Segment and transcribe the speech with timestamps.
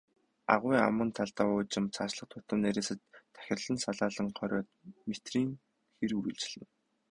[0.53, 2.99] Агуй аман талдаа уужим, цаашлах тутам нарийсаж
[3.35, 4.67] тахирлан салаалан, хориод
[5.09, 5.49] метрийн
[5.97, 6.67] хэр үргэлжилнэ.